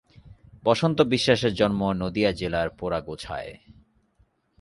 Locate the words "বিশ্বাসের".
1.01-1.53